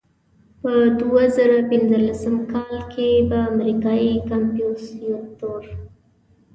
[0.61, 5.61] په دوه زره پنځلسم کال کې به امریکایي کمپوزیتور.